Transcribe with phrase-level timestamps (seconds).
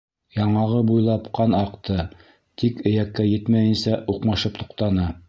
[0.35, 1.99] Яңағы буйлап ҡан аҡты,
[2.63, 5.11] тик эйәккә етмәйенсә уҡмашып туҡтаны.